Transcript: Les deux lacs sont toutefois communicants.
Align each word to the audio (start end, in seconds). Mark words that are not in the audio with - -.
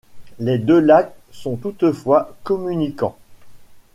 Les 0.39 0.57
deux 0.57 0.79
lacs 0.79 1.13
sont 1.29 1.57
toutefois 1.57 2.35
communicants. 2.43 3.19